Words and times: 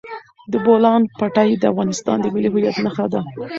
د 0.51 0.53
بولان 0.65 1.01
پټي 1.19 1.49
د 1.57 1.63
افغانستان 1.71 2.17
د 2.21 2.25
ملي 2.33 2.49
هویت 2.51 2.75
نښه 2.85 3.05
ده. 3.13 3.21